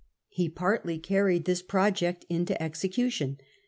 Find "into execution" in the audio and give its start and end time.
2.27-3.37